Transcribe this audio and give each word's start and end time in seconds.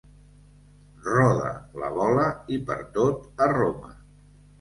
Roda 1.07 1.51
la 1.81 1.91
bola 1.97 2.23
i 2.57 2.57
per 2.71 2.79
tot 2.95 3.29
a 3.47 3.51
Roma. 3.53 3.93